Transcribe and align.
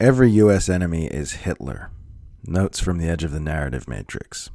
Every 0.00 0.30
U.S. 0.30 0.70
enemy 0.70 1.08
is 1.08 1.32
Hitler. 1.32 1.90
Notes 2.46 2.80
from 2.80 2.96
the 2.96 3.06
edge 3.06 3.22
of 3.22 3.32
the 3.32 3.38
narrative 3.38 3.86
matrix. 3.86 4.48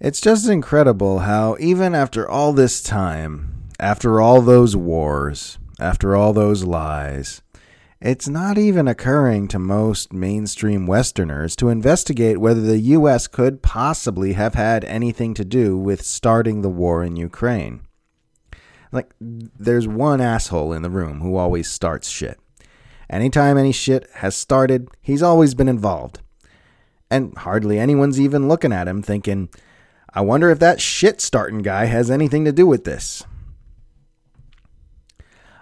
It's 0.00 0.20
just 0.20 0.48
incredible 0.48 1.20
how, 1.20 1.56
even 1.60 1.94
after 1.94 2.28
all 2.28 2.52
this 2.52 2.82
time, 2.82 3.68
after 3.78 4.20
all 4.20 4.42
those 4.42 4.74
wars, 4.74 5.58
after 5.78 6.16
all 6.16 6.32
those 6.32 6.64
lies, 6.64 7.42
it's 8.00 8.26
not 8.26 8.58
even 8.58 8.88
occurring 8.88 9.46
to 9.48 9.60
most 9.60 10.12
mainstream 10.12 10.88
Westerners 10.88 11.54
to 11.54 11.68
investigate 11.68 12.38
whether 12.38 12.62
the 12.62 12.80
U.S. 12.80 13.28
could 13.28 13.62
possibly 13.62 14.32
have 14.32 14.54
had 14.54 14.84
anything 14.84 15.32
to 15.34 15.44
do 15.44 15.78
with 15.78 16.02
starting 16.02 16.62
the 16.62 16.68
war 16.68 17.04
in 17.04 17.14
Ukraine. 17.14 17.82
Like, 18.90 19.14
there's 19.20 19.86
one 19.86 20.20
asshole 20.20 20.72
in 20.72 20.82
the 20.82 20.90
room 20.90 21.20
who 21.20 21.36
always 21.36 21.70
starts 21.70 22.08
shit. 22.08 22.40
Anytime 23.10 23.58
any 23.58 23.72
shit 23.72 24.08
has 24.14 24.36
started, 24.36 24.88
he's 25.02 25.22
always 25.22 25.54
been 25.54 25.68
involved. 25.68 26.20
And 27.10 27.36
hardly 27.38 27.76
anyone's 27.76 28.20
even 28.20 28.46
looking 28.46 28.72
at 28.72 28.86
him 28.86 29.02
thinking, 29.02 29.48
I 30.14 30.20
wonder 30.20 30.48
if 30.48 30.60
that 30.60 30.80
shit 30.80 31.20
starting 31.20 31.58
guy 31.58 31.86
has 31.86 32.08
anything 32.08 32.44
to 32.44 32.52
do 32.52 32.66
with 32.66 32.84
this. 32.84 33.24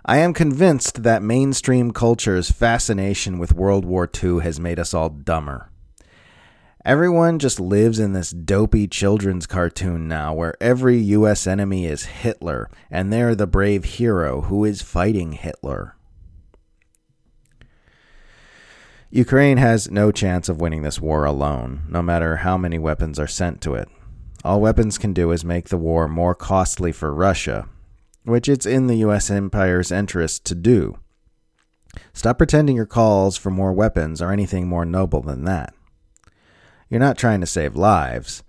I 0.05 0.19
am 0.19 0.34
convinced 0.34 1.03
that 1.03 1.23
mainstream 1.23 1.91
culture's 1.91 2.51
fascination 2.51 3.39
with 3.39 3.55
World 3.55 3.84
War 3.84 4.09
II 4.23 4.41
has 4.41 4.61
made 4.61 4.78
us 4.78 4.92
all 4.92 5.09
dumber. 5.09 5.70
Everyone 6.84 7.39
just 7.39 7.61
lives 7.61 7.98
in 7.98 8.12
this 8.12 8.30
dopey 8.30 8.89
children's 8.89 9.47
cartoon 9.47 10.06
now 10.06 10.33
where 10.33 10.55
every 10.62 10.97
U.S. 10.98 11.47
enemy 11.47 11.87
is 11.87 12.05
Hitler 12.05 12.70
and 12.91 13.12
they're 13.12 13.34
the 13.34 13.47
brave 13.47 13.84
hero 13.84 14.42
who 14.42 14.65
is 14.65 14.80
fighting 14.80 15.33
Hitler. 15.33 15.98
Ukraine 19.11 19.57
has 19.57 19.91
no 19.91 20.12
chance 20.12 20.51
of 20.51 20.61
winning 20.61 20.83
this 20.83 21.01
war 21.01 21.25
alone, 21.25 21.84
no 21.89 22.03
matter 22.03 22.37
how 22.37 22.59
many 22.59 22.78
weapons 22.78 23.19
are 23.19 23.27
sent 23.27 23.62
to 23.62 23.75
it. 23.75 23.89
All 24.45 24.61
weapons 24.61 24.98
can 24.98 25.14
do 25.14 25.33
is 25.33 25.45
make 25.45 25.70
the 25.70 25.78
war 25.78 26.09
more 26.09 26.34
costly 26.34 26.92
for 26.92 27.14
Russia, 27.14 27.69
which 28.25 28.48
it's 28.48 28.67
in 28.67 28.86
the 28.86 28.97
U.S. 28.97 29.31
empire's 29.31 29.91
interest 29.91 30.45
to 30.45 30.55
do. 30.55 30.98
Stop 32.12 32.36
pretending 32.36 32.77
your 32.77 32.86
calls 32.86 33.39
for 33.39 33.51
more 33.51 33.73
weapons 33.73 34.20
are 34.20 34.31
anything 34.31 34.69
more 34.69 34.84
noble 34.84 35.23
than 35.23 35.45
that. 35.45 35.73
You're 36.91 37.01
not 37.01 37.17
trying 37.17 37.41
to 37.41 37.47
save 37.47 37.77
lives. 37.77 38.42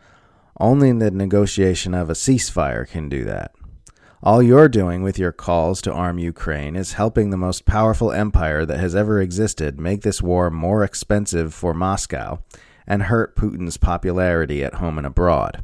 Only 0.60 0.92
the 0.92 1.10
negotiation 1.10 1.94
of 1.94 2.10
a 2.10 2.14
ceasefire 2.14 2.86
can 2.86 3.08
do 3.08 3.24
that. 3.24 3.54
All 4.22 4.44
you're 4.44 4.68
doing 4.68 5.02
with 5.02 5.18
your 5.18 5.32
calls 5.32 5.82
to 5.82 5.94
arm 5.94 6.20
Ukraine 6.20 6.76
is 6.76 6.94
helping 6.94 7.30
the 7.30 7.38
most 7.38 7.64
powerful 7.64 8.12
empire 8.12 8.66
that 8.66 8.78
has 8.78 8.94
ever 8.94 9.22
existed 9.22 9.80
make 9.80 10.02
this 10.02 10.22
war 10.22 10.50
more 10.50 10.84
expensive 10.84 11.54
for 11.54 11.74
Moscow 11.74 12.40
and 12.86 13.04
hurt 13.04 13.38
Putin's 13.38 13.78
popularity 13.78 14.62
at 14.62 14.74
home 14.74 14.98
and 14.98 15.08
abroad. 15.08 15.64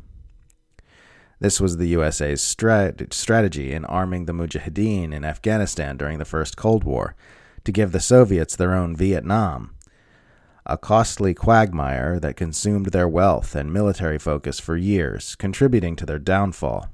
This 1.42 1.60
was 1.60 1.76
the 1.76 1.90
USA's 1.90 2.42
strat- 2.42 3.12
strategy 3.12 3.74
in 3.74 3.84
arming 3.84 4.24
the 4.24 4.32
Mujahideen 4.32 5.12
in 5.12 5.26
Afghanistan 5.26 5.98
during 5.98 6.18
the 6.18 6.24
First 6.24 6.56
Cold 6.56 6.86
War, 6.86 7.14
to 7.66 7.74
give 7.74 7.92
the 7.92 8.00
Soviets 8.00 8.56
their 8.56 8.74
own 8.74 8.96
Vietnam. 8.96 9.76
A 10.66 10.78
costly 10.78 11.34
quagmire 11.34 12.22
that 12.22 12.38
consumed 12.38 12.88
their 12.88 13.08
wealth 13.08 13.54
and 13.54 13.74
military 13.74 14.18
focus 14.18 14.62
for 14.62 14.78
years, 14.78 15.36
contributing 15.36 15.98
to 15.98 16.06
their 16.06 16.20
downfall. 16.20 16.90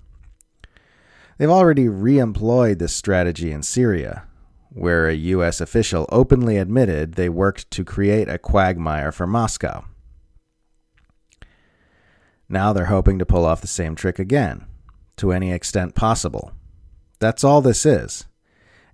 They've 1.41 1.49
already 1.49 1.87
re 1.87 2.19
employed 2.19 2.77
this 2.77 2.93
strategy 2.93 3.51
in 3.51 3.63
Syria, 3.63 4.25
where 4.69 5.07
a 5.07 5.15
U.S. 5.15 5.59
official 5.59 6.05
openly 6.09 6.57
admitted 6.57 7.15
they 7.15 7.29
worked 7.29 7.71
to 7.71 7.83
create 7.83 8.29
a 8.29 8.37
quagmire 8.37 9.11
for 9.11 9.25
Moscow. 9.25 9.85
Now 12.47 12.73
they're 12.73 12.85
hoping 12.93 13.17
to 13.17 13.25
pull 13.25 13.43
off 13.43 13.59
the 13.59 13.65
same 13.65 13.95
trick 13.95 14.19
again, 14.19 14.65
to 15.17 15.31
any 15.31 15.51
extent 15.51 15.95
possible. 15.95 16.51
That's 17.17 17.43
all 17.43 17.61
this 17.63 17.87
is. 17.87 18.27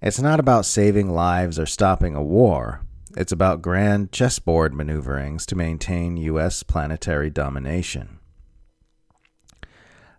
It's 0.02 0.22
not 0.22 0.40
about 0.40 0.66
saving 0.66 1.10
lives 1.10 1.60
or 1.60 1.66
stopping 1.66 2.16
a 2.16 2.24
war. 2.24 2.80
It's 3.18 3.34
about 3.34 3.62
grand 3.62 4.14
chessboard 4.14 4.74
maneuverings 4.74 5.46
to 5.48 5.58
maintain 5.58 6.16
U.S. 6.16 6.64
planetary 6.64 7.30
domination. 7.30 8.20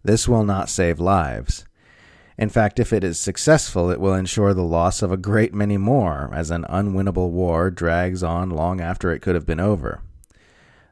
This 0.04 0.28
will 0.28 0.44
not 0.44 0.68
save 0.68 1.00
lives. 1.00 1.64
In 2.38 2.48
fact, 2.48 2.78
if 2.78 2.92
it 2.92 3.02
is 3.02 3.18
successful, 3.18 3.90
it 3.90 4.00
will 4.00 4.14
ensure 4.14 4.54
the 4.54 4.62
loss 4.62 5.02
of 5.02 5.10
a 5.10 5.16
great 5.16 5.52
many 5.52 5.76
more, 5.76 6.30
as 6.32 6.52
an 6.52 6.64
unwinnable 6.70 7.30
war 7.30 7.68
drags 7.68 8.22
on 8.22 8.48
long 8.48 8.80
after 8.80 9.10
it 9.10 9.20
could 9.20 9.34
have 9.34 9.46
been 9.46 9.58
over. 9.58 10.02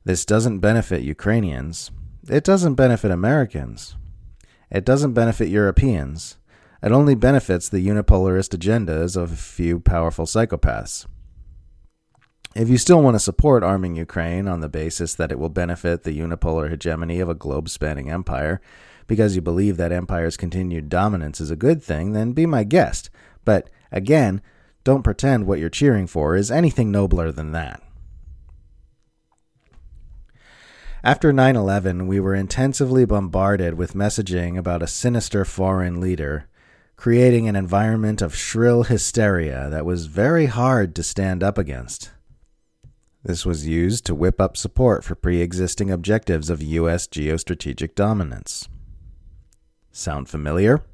This 0.05 0.25
doesn't 0.25 0.59
benefit 0.59 1.03
Ukrainians, 1.03 1.93
it 2.29 2.43
doesn't 2.43 2.75
benefit 2.75 3.13
Americans. 3.13 3.95
It 4.69 4.85
doesn't 4.85 5.13
benefit 5.13 5.49
Europeans. 5.49 6.39
It 6.83 6.91
only 6.91 7.15
benefits 7.15 7.69
the 7.69 7.87
unipolarist 7.87 8.57
agendas 8.57 9.17
of 9.17 9.33
a 9.33 9.37
few 9.37 9.79
powerful 9.79 10.27
psychopaths. 10.27 11.07
If 12.59 12.71
you 12.71 12.79
still 12.79 13.03
want 13.03 13.15
to 13.17 13.21
support 13.21 13.63
arming 13.63 13.97
Ukraine 13.97 14.49
on 14.49 14.61
the 14.61 14.69
basis 14.71 15.15
that 15.17 15.31
it 15.31 15.39
will 15.39 15.51
benefit 15.51 16.05
the 16.05 16.19
unipolar 16.19 16.71
hegemony 16.71 17.21
of 17.21 17.29
a 17.29 17.35
globe 17.35 17.69
spanning 17.69 18.11
empire, 18.11 18.63
because 19.07 19.37
you 19.37 19.43
believe 19.43 19.77
that 19.77 19.93
empire's 19.93 20.39
continued 20.39 20.89
dominance 20.89 21.39
is 21.39 21.51
a 21.51 21.57
good 21.57 21.83
thing, 21.83 22.13
then 22.13 22.33
be 22.33 22.47
my 22.47 22.65
guest. 22.65 23.11
But 23.45 23.69
again, 23.93 24.41
don't 24.85 25.03
pretend 25.03 25.47
what 25.47 25.59
you're 25.59 25.69
cheering 25.69 26.07
for 26.07 26.35
is 26.35 26.51
anything 26.51 26.91
nobler 26.91 27.31
than 27.31 27.53
that. 27.53 27.83
After 31.05 31.35
9 31.35 31.57
11, 31.57 32.07
we 32.07 32.19
were 32.21 32.35
intensively 32.35 33.05
bombarded 33.05 33.75
with 33.75 33.93
messaging 33.93 34.57
about 34.57 34.83
a 34.83 34.87
sinister 34.87 35.45
foreign 35.45 36.01
leader, 36.01 36.49
creating 36.97 37.49
an 37.49 37.55
environment 37.55 38.23
of 38.23 38.35
shrill 38.35 38.85
hysteria 38.85 39.69
that 39.69 39.85
was 39.85 40.07
very 40.07 40.47
hard 40.47 40.95
to 40.95 41.03
stand 41.03 41.43
up 41.43 41.59
against. 41.59 42.13
This 43.27 43.45
was 43.45 43.67
used 43.67 44.07
to 44.07 44.15
whip 44.15 44.41
up 44.41 44.57
support 44.57 45.03
for 45.03 45.17
pre 45.17 45.41
existing 45.43 45.91
objectives 45.91 46.49
of 46.49 46.63
U.S. 46.63 47.09
geostrategic 47.09 47.97
dominance. 47.97 48.69
Sound 49.91 50.29
familiar? 50.29 50.85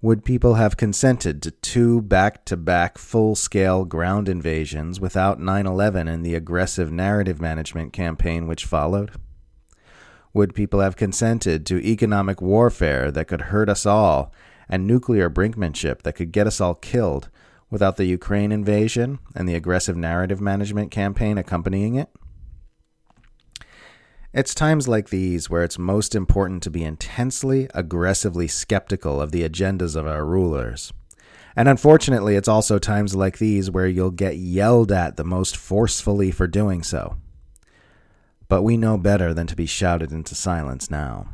Would 0.00 0.24
people 0.24 0.54
have 0.54 0.76
consented 0.76 1.42
to 1.42 1.50
two 1.50 2.00
back 2.00 2.44
to 2.44 2.56
back 2.56 2.96
full 2.96 3.34
scale 3.34 3.84
ground 3.84 4.28
invasions 4.28 5.00
without 5.00 5.40
9 5.40 5.66
11 5.66 6.06
and 6.06 6.24
the 6.24 6.36
aggressive 6.36 6.92
narrative 6.92 7.40
management 7.40 7.92
campaign 7.92 8.46
which 8.46 8.64
followed? 8.64 9.10
Would 10.32 10.54
people 10.54 10.78
have 10.78 10.94
consented 10.94 11.66
to 11.66 11.84
economic 11.84 12.40
warfare 12.40 13.10
that 13.10 13.26
could 13.26 13.40
hurt 13.50 13.68
us 13.68 13.84
all 13.84 14.32
and 14.68 14.86
nuclear 14.86 15.28
brinkmanship 15.28 16.02
that 16.02 16.12
could 16.12 16.30
get 16.30 16.46
us 16.46 16.60
all 16.60 16.76
killed 16.76 17.30
without 17.72 17.96
the 17.96 18.04
Ukraine 18.04 18.52
invasion 18.52 19.18
and 19.34 19.48
the 19.48 19.54
aggressive 19.54 19.96
narrative 19.96 20.40
management 20.40 20.90
campaign 20.92 21.38
accompanying 21.38 21.96
it? 21.96 22.10
It's 24.34 24.54
times 24.54 24.86
like 24.86 25.08
these 25.08 25.50
where 25.50 25.64
it's 25.64 25.78
most 25.78 26.14
important 26.14 26.62
to 26.62 26.70
be 26.70 26.84
intensely, 26.84 27.68
aggressively 27.74 28.46
skeptical 28.46 29.20
of 29.20 29.32
the 29.32 29.46
agendas 29.46 29.96
of 29.96 30.06
our 30.06 30.24
rulers. 30.24 30.92
And 31.56 31.68
unfortunately, 31.68 32.36
it's 32.36 32.48
also 32.48 32.78
times 32.78 33.14
like 33.14 33.38
these 33.38 33.70
where 33.70 33.86
you'll 33.86 34.10
get 34.10 34.36
yelled 34.36 34.92
at 34.92 35.16
the 35.16 35.24
most 35.24 35.56
forcefully 35.56 36.30
for 36.30 36.46
doing 36.46 36.82
so. 36.82 37.16
But 38.48 38.62
we 38.62 38.76
know 38.76 38.98
better 38.98 39.32
than 39.32 39.46
to 39.46 39.56
be 39.56 39.66
shouted 39.66 40.12
into 40.12 40.34
silence 40.34 40.90
now. 40.90 41.28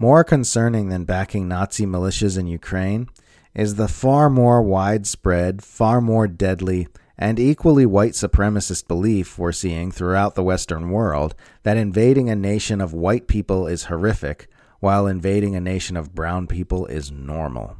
More 0.00 0.22
concerning 0.22 0.90
than 0.90 1.04
backing 1.04 1.48
Nazi 1.48 1.84
militias 1.84 2.38
in 2.38 2.46
Ukraine 2.46 3.08
is 3.52 3.74
the 3.74 3.88
far 3.88 4.30
more 4.30 4.62
widespread, 4.62 5.60
far 5.60 6.00
more 6.00 6.28
deadly, 6.28 6.86
and 7.18 7.40
equally 7.40 7.84
white 7.84 8.12
supremacist 8.12 8.86
belief 8.86 9.36
we're 9.36 9.50
seeing 9.50 9.90
throughout 9.90 10.36
the 10.36 10.44
Western 10.44 10.90
world 10.90 11.34
that 11.64 11.76
invading 11.76 12.30
a 12.30 12.36
nation 12.36 12.80
of 12.80 12.94
white 12.94 13.26
people 13.26 13.66
is 13.66 13.86
horrific, 13.86 14.46
while 14.78 15.08
invading 15.08 15.56
a 15.56 15.60
nation 15.60 15.96
of 15.96 16.14
brown 16.14 16.46
people 16.46 16.86
is 16.86 17.10
normal. 17.10 17.76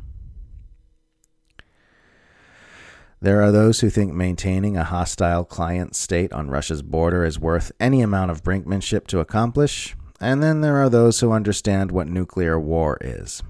There 3.21 3.41
are 3.43 3.53
those 3.53 3.79
who 3.79 3.91
think 3.91 4.13
maintaining 4.13 4.77
a 4.77 4.83
hostile 4.83 5.45
client 5.45 5.95
state 5.95 6.33
on 6.33 6.51
Russia's 6.51 6.83
border 6.83 7.25
is 7.25 7.39
worth 7.39 7.71
any 7.79 8.03
amount 8.03 8.33
of 8.33 8.43
brinkmanship 8.43 9.07
to 9.09 9.21
accomplish, 9.21 9.95
and 10.21 10.43
then 10.43 10.61
there 10.61 10.77
are 10.77 10.89
those 10.89 11.21
who 11.21 11.33
understand 11.33 11.91
what 11.91 12.09
nuclear 12.09 12.59
war 12.59 12.99
is. 13.01 13.43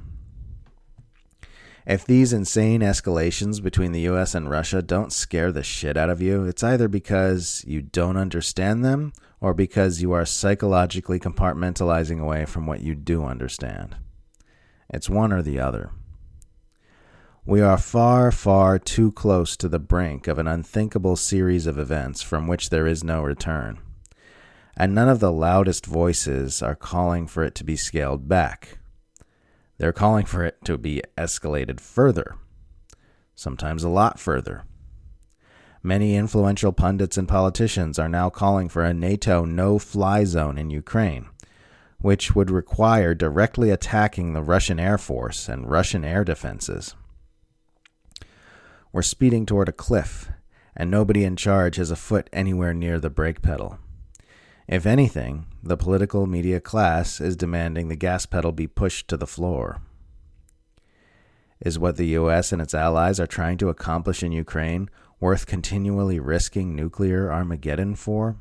If 1.86 2.04
these 2.04 2.34
insane 2.34 2.82
escalations 2.82 3.62
between 3.62 3.92
the 3.92 4.06
US 4.10 4.34
and 4.34 4.50
Russia 4.50 4.82
don't 4.82 5.10
scare 5.10 5.50
the 5.50 5.62
shit 5.62 5.96
out 5.96 6.10
of 6.10 6.20
you, 6.20 6.44
it's 6.44 6.62
either 6.62 6.86
because 6.86 7.64
you 7.66 7.80
don't 7.80 8.18
understand 8.18 8.84
them 8.84 9.14
or 9.40 9.54
because 9.54 10.02
you 10.02 10.12
are 10.12 10.26
psychologically 10.26 11.18
compartmentalizing 11.18 12.20
away 12.20 12.44
from 12.44 12.66
what 12.66 12.80
you 12.80 12.94
do 12.94 13.24
understand. 13.24 13.96
It's 14.90 15.08
one 15.08 15.32
or 15.32 15.40
the 15.40 15.58
other. 15.60 15.90
We 17.46 17.62
are 17.62 17.78
far, 17.78 18.30
far 18.30 18.78
too 18.78 19.10
close 19.12 19.56
to 19.56 19.70
the 19.70 19.78
brink 19.78 20.28
of 20.28 20.38
an 20.38 20.46
unthinkable 20.46 21.16
series 21.16 21.66
of 21.66 21.78
events 21.78 22.20
from 22.20 22.46
which 22.46 22.68
there 22.68 22.86
is 22.86 23.02
no 23.02 23.22
return. 23.22 23.78
And 24.80 24.94
none 24.94 25.08
of 25.08 25.18
the 25.18 25.32
loudest 25.32 25.86
voices 25.86 26.62
are 26.62 26.76
calling 26.76 27.26
for 27.26 27.42
it 27.42 27.56
to 27.56 27.64
be 27.64 27.74
scaled 27.74 28.28
back. 28.28 28.78
They're 29.76 29.92
calling 29.92 30.24
for 30.24 30.44
it 30.44 30.64
to 30.66 30.78
be 30.78 31.02
escalated 31.16 31.80
further, 31.80 32.36
sometimes 33.34 33.82
a 33.82 33.88
lot 33.88 34.20
further. 34.20 34.62
Many 35.82 36.14
influential 36.14 36.72
pundits 36.72 37.16
and 37.16 37.26
politicians 37.26 37.98
are 37.98 38.08
now 38.08 38.30
calling 38.30 38.68
for 38.68 38.84
a 38.84 38.94
NATO 38.94 39.44
no 39.44 39.80
fly 39.80 40.22
zone 40.22 40.56
in 40.56 40.70
Ukraine, 40.70 41.26
which 42.00 42.36
would 42.36 42.50
require 42.50 43.16
directly 43.16 43.70
attacking 43.70 44.32
the 44.32 44.42
Russian 44.42 44.78
Air 44.78 44.98
Force 44.98 45.48
and 45.48 45.68
Russian 45.68 46.04
air 46.04 46.22
defenses. 46.22 46.94
We're 48.92 49.02
speeding 49.02 49.44
toward 49.44 49.68
a 49.68 49.72
cliff, 49.72 50.30
and 50.76 50.88
nobody 50.88 51.24
in 51.24 51.34
charge 51.34 51.76
has 51.76 51.90
a 51.90 51.96
foot 51.96 52.30
anywhere 52.32 52.72
near 52.72 53.00
the 53.00 53.10
brake 53.10 53.42
pedal. 53.42 53.80
If 54.68 54.84
anything, 54.84 55.46
the 55.62 55.78
political 55.78 56.26
media 56.26 56.60
class 56.60 57.22
is 57.22 57.36
demanding 57.36 57.88
the 57.88 57.96
gas 57.96 58.26
pedal 58.26 58.52
be 58.52 58.66
pushed 58.66 59.08
to 59.08 59.16
the 59.16 59.26
floor. 59.26 59.80
Is 61.58 61.78
what 61.78 61.96
the 61.96 62.08
US 62.08 62.52
and 62.52 62.60
its 62.60 62.74
allies 62.74 63.18
are 63.18 63.26
trying 63.26 63.56
to 63.58 63.70
accomplish 63.70 64.22
in 64.22 64.30
Ukraine 64.30 64.90
worth 65.20 65.46
continually 65.46 66.20
risking 66.20 66.76
nuclear 66.76 67.32
Armageddon 67.32 67.94
for? 67.94 68.36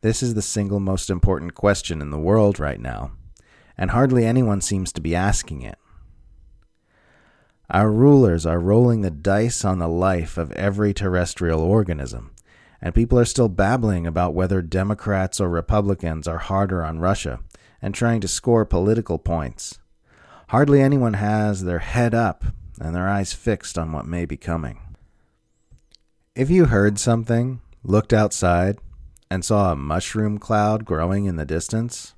This 0.00 0.20
is 0.20 0.34
the 0.34 0.42
single 0.42 0.80
most 0.80 1.08
important 1.08 1.54
question 1.54 2.02
in 2.02 2.10
the 2.10 2.18
world 2.18 2.58
right 2.58 2.80
now, 2.80 3.12
and 3.78 3.92
hardly 3.92 4.26
anyone 4.26 4.60
seems 4.60 4.92
to 4.94 5.00
be 5.00 5.14
asking 5.14 5.62
it. 5.62 5.78
Our 7.70 7.90
rulers 7.90 8.44
are 8.44 8.58
rolling 8.58 9.02
the 9.02 9.12
dice 9.12 9.64
on 9.64 9.78
the 9.78 9.88
life 9.88 10.36
of 10.36 10.50
every 10.52 10.92
terrestrial 10.92 11.60
organism, 11.60 12.32
and 12.84 12.94
people 12.94 13.18
are 13.18 13.24
still 13.24 13.48
babbling 13.48 14.06
about 14.06 14.34
whether 14.34 14.60
Democrats 14.60 15.40
or 15.40 15.48
Republicans 15.48 16.28
are 16.28 16.36
harder 16.36 16.84
on 16.84 16.98
Russia 16.98 17.40
and 17.80 17.94
trying 17.94 18.20
to 18.20 18.28
score 18.28 18.66
political 18.66 19.18
points. 19.18 19.78
Hardly 20.48 20.82
anyone 20.82 21.14
has 21.14 21.64
their 21.64 21.78
head 21.78 22.14
up 22.14 22.44
and 22.78 22.94
their 22.94 23.08
eyes 23.08 23.32
fixed 23.32 23.78
on 23.78 23.90
what 23.90 24.04
may 24.04 24.26
be 24.26 24.36
coming. 24.36 24.80
If 26.36 26.50
you 26.50 26.66
heard 26.66 26.98
something, 26.98 27.62
looked 27.82 28.12
outside, 28.12 28.76
and 29.30 29.42
saw 29.42 29.72
a 29.72 29.76
mushroom 29.76 30.36
cloud 30.36 30.84
growing 30.84 31.24
in 31.24 31.36
the 31.36 31.46
distance, 31.46 32.14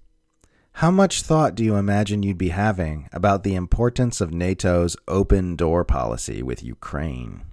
how 0.73 0.91
much 0.91 1.23
thought 1.23 1.55
do 1.55 1.63
you 1.63 1.77
imagine 1.77 2.25
you'd 2.25 2.37
be 2.37 2.49
having 2.49 3.09
about 3.13 3.45
the 3.45 3.55
importance 3.55 4.21
of 4.21 4.33
NATO's 4.33 4.97
open 5.07 5.55
door 5.55 5.85
policy 5.85 6.43
with 6.43 6.65
Ukraine? 6.65 7.45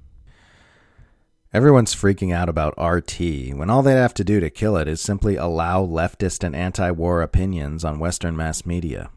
Everyone's 1.53 1.93
freaking 1.93 2.33
out 2.33 2.49
about 2.49 2.73
RT 2.81 3.53
when 3.53 3.69
all 3.69 3.83
they 3.83 3.93
have 3.93 4.15
to 4.15 4.23
do 4.23 4.39
to 4.39 4.49
kill 4.49 4.75
it 4.75 4.87
is 4.87 4.99
simply 4.99 5.35
allow 5.35 5.85
leftist 5.85 6.43
and 6.43 6.55
anti 6.55 6.89
war 6.89 7.21
opinions 7.21 7.85
on 7.85 7.99
Western 7.99 8.35
mass 8.35 8.65
media. 8.65 9.11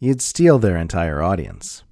You'd 0.00 0.20
steal 0.20 0.58
their 0.58 0.76
entire 0.76 1.22
audience. 1.22 1.84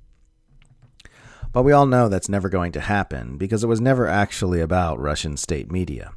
But 1.53 1.63
we 1.63 1.71
all 1.71 1.87
know 1.87 2.09
that's 2.09 2.29
never 2.29 2.49
going 2.49 2.73
to 2.73 2.81
happen 2.81 3.39
because 3.39 3.63
it 3.63 3.69
was 3.69 3.81
never 3.81 4.09
actually 4.09 4.61
about 4.61 4.99
Russian 4.99 5.37
state 5.37 5.71
media. 5.71 6.11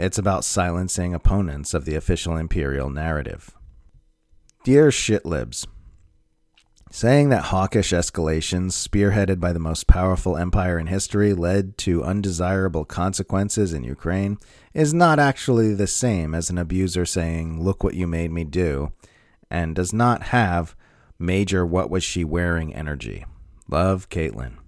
It's 0.00 0.16
about 0.16 0.42
silencing 0.42 1.12
opponents 1.12 1.74
of 1.74 1.84
the 1.84 1.96
official 1.96 2.38
imperial 2.38 2.88
narrative. 2.88 3.50
Dear 4.64 4.88
shitlibs, 4.88 5.66
saying 6.94 7.28
that 7.28 7.46
hawkish 7.46 7.90
escalations 7.90 8.70
spearheaded 8.70 9.40
by 9.40 9.52
the 9.52 9.58
most 9.58 9.88
powerful 9.88 10.36
empire 10.36 10.78
in 10.78 10.86
history 10.86 11.34
led 11.34 11.76
to 11.76 12.04
undesirable 12.04 12.84
consequences 12.84 13.72
in 13.72 13.82
Ukraine 13.82 14.38
is 14.72 14.94
not 14.94 15.18
actually 15.18 15.74
the 15.74 15.88
same 15.88 16.36
as 16.36 16.50
an 16.50 16.56
abuser 16.56 17.04
saying, 17.04 17.60
Look 17.60 17.82
what 17.82 17.94
you 17.94 18.06
made 18.06 18.30
me 18.30 18.44
do, 18.44 18.92
and 19.50 19.74
does 19.74 19.92
not 19.92 20.22
have 20.28 20.76
major 21.18 21.66
what 21.66 21.90
was 21.90 22.04
she 22.04 22.22
wearing 22.22 22.72
energy. 22.72 23.24
Love, 23.68 24.08
Caitlin. 24.08 24.58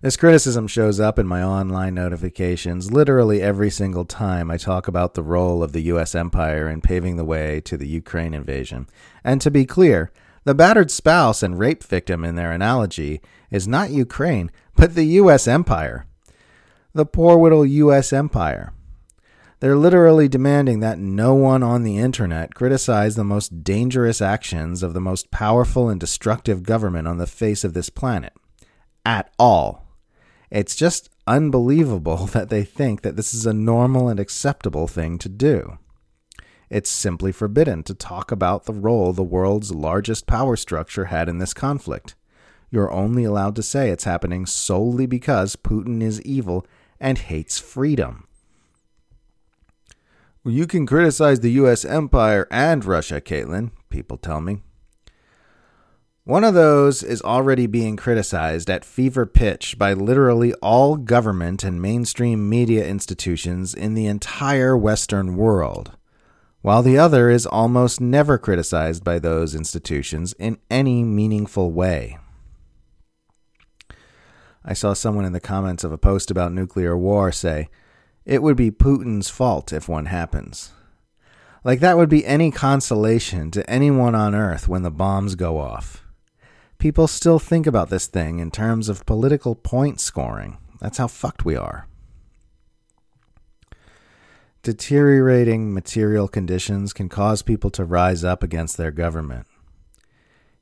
This 0.00 0.16
criticism 0.16 0.66
shows 0.66 0.98
up 0.98 1.18
in 1.18 1.26
my 1.26 1.42
online 1.42 1.92
notifications 1.92 2.90
literally 2.90 3.42
every 3.42 3.68
single 3.68 4.06
time 4.06 4.50
I 4.50 4.56
talk 4.56 4.88
about 4.88 5.12
the 5.12 5.22
role 5.22 5.62
of 5.62 5.72
the 5.72 5.82
U.S. 5.82 6.14
empire 6.14 6.70
in 6.70 6.80
paving 6.80 7.16
the 7.16 7.24
way 7.24 7.60
to 7.66 7.76
the 7.76 7.86
Ukraine 7.86 8.32
invasion. 8.32 8.86
And 9.22 9.42
to 9.42 9.50
be 9.50 9.66
clear, 9.66 10.10
the 10.44 10.54
battered 10.54 10.90
spouse 10.90 11.42
and 11.42 11.58
rape 11.58 11.82
victim 11.82 12.24
in 12.24 12.34
their 12.34 12.52
analogy 12.52 13.20
is 13.50 13.66
not 13.66 13.90
Ukraine, 13.90 14.50
but 14.76 14.94
the 14.94 15.04
U.S. 15.04 15.48
empire. 15.48 16.06
The 16.92 17.06
poor 17.06 17.36
little 17.40 17.64
U.S. 17.64 18.12
empire. 18.12 18.72
They're 19.60 19.76
literally 19.76 20.28
demanding 20.28 20.80
that 20.80 20.98
no 20.98 21.34
one 21.34 21.62
on 21.62 21.84
the 21.84 21.96
internet 21.96 22.54
criticize 22.54 23.16
the 23.16 23.24
most 23.24 23.64
dangerous 23.64 24.20
actions 24.20 24.82
of 24.82 24.92
the 24.92 25.00
most 25.00 25.30
powerful 25.30 25.88
and 25.88 25.98
destructive 25.98 26.62
government 26.62 27.08
on 27.08 27.16
the 27.16 27.26
face 27.26 27.64
of 27.64 27.72
this 27.72 27.88
planet. 27.88 28.34
At 29.06 29.32
all. 29.38 29.86
It's 30.50 30.76
just 30.76 31.08
unbelievable 31.26 32.26
that 32.32 32.50
they 32.50 32.64
think 32.64 33.00
that 33.02 33.16
this 33.16 33.32
is 33.32 33.46
a 33.46 33.54
normal 33.54 34.08
and 34.08 34.20
acceptable 34.20 34.86
thing 34.86 35.16
to 35.18 35.30
do. 35.30 35.78
It's 36.74 36.90
simply 36.90 37.30
forbidden 37.30 37.84
to 37.84 37.94
talk 37.94 38.32
about 38.32 38.64
the 38.64 38.72
role 38.72 39.12
the 39.12 39.22
world's 39.22 39.72
largest 39.72 40.26
power 40.26 40.56
structure 40.56 41.04
had 41.04 41.28
in 41.28 41.38
this 41.38 41.54
conflict. 41.54 42.16
You're 42.68 42.90
only 42.90 43.22
allowed 43.22 43.54
to 43.54 43.62
say 43.62 43.90
it's 43.90 44.02
happening 44.02 44.44
solely 44.44 45.06
because 45.06 45.54
Putin 45.54 46.02
is 46.02 46.20
evil 46.22 46.66
and 46.98 47.16
hates 47.16 47.60
freedom. 47.60 48.26
Well, 50.42 50.52
you 50.52 50.66
can 50.66 50.84
criticize 50.84 51.38
the 51.38 51.52
U.S. 51.52 51.84
empire 51.84 52.48
and 52.50 52.84
Russia, 52.84 53.20
Caitlin, 53.20 53.70
people 53.88 54.16
tell 54.16 54.40
me. 54.40 54.58
One 56.24 56.42
of 56.42 56.54
those 56.54 57.04
is 57.04 57.22
already 57.22 57.68
being 57.68 57.96
criticized 57.96 58.68
at 58.68 58.84
fever 58.84 59.26
pitch 59.26 59.78
by 59.78 59.92
literally 59.92 60.54
all 60.54 60.96
government 60.96 61.62
and 61.62 61.80
mainstream 61.80 62.48
media 62.48 62.84
institutions 62.84 63.74
in 63.74 63.94
the 63.94 64.06
entire 64.06 64.76
Western 64.76 65.36
world, 65.36 65.96
while 66.64 66.82
the 66.82 66.96
other 66.96 67.28
is 67.28 67.44
almost 67.44 68.00
never 68.00 68.38
criticized 68.38 69.04
by 69.04 69.18
those 69.18 69.54
institutions 69.54 70.32
in 70.38 70.56
any 70.70 71.04
meaningful 71.04 71.70
way. 71.70 72.18
I 74.64 74.72
saw 74.72 74.94
someone 74.94 75.26
in 75.26 75.34
the 75.34 75.40
comments 75.40 75.84
of 75.84 75.92
a 75.92 75.98
post 75.98 76.30
about 76.30 76.52
nuclear 76.52 76.96
war 76.96 77.30
say, 77.30 77.68
It 78.24 78.42
would 78.42 78.56
be 78.56 78.70
Putin's 78.70 79.28
fault 79.28 79.72
if 79.72 79.88
one 79.88 80.06
happens. 80.06 80.72
Like 81.62 81.80
that 81.80 81.98
would 81.98 82.08
be 82.08 82.24
any 82.24 82.50
consolation 82.50 83.50
to 83.50 83.68
anyone 83.68 84.14
on 84.14 84.34
earth 84.34 84.66
when 84.66 84.82
the 84.82 84.90
bombs 84.90 85.34
go 85.34 85.58
off 85.58 86.04
people 86.84 87.06
still 87.06 87.38
think 87.38 87.66
about 87.66 87.88
this 87.88 88.06
thing 88.06 88.40
in 88.40 88.50
terms 88.50 88.90
of 88.90 89.06
political 89.06 89.54
point 89.54 89.98
scoring. 89.98 90.58
That's 90.80 90.98
how 90.98 91.06
fucked 91.06 91.42
we 91.42 91.56
are. 91.56 91.88
Deteriorating 94.64 95.74
material 95.74 96.26
conditions 96.26 96.94
can 96.94 97.10
cause 97.10 97.42
people 97.42 97.68
to 97.68 97.84
rise 97.84 98.24
up 98.24 98.42
against 98.42 98.78
their 98.78 98.90
government. 98.90 99.46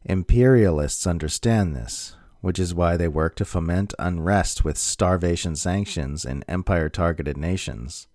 Imperialists 0.05 1.07
understand 1.07 1.77
this, 1.77 2.17
which 2.41 2.59
is 2.59 2.75
why 2.75 2.97
they 2.97 3.07
work 3.07 3.37
to 3.37 3.45
foment 3.45 3.95
unrest 4.01 4.65
with 4.65 4.77
starvation 4.77 5.55
sanctions 5.55 6.25
in 6.25 6.43
empire 6.49 6.89
targeted 6.89 7.37
nations, 7.37 8.09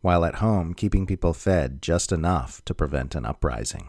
while 0.00 0.24
at 0.24 0.36
home 0.36 0.74
keeping 0.74 1.06
people 1.06 1.34
fed 1.34 1.82
just 1.82 2.12
enough 2.12 2.64
to 2.64 2.72
prevent 2.72 3.16
an 3.16 3.26
uprising. 3.26 3.88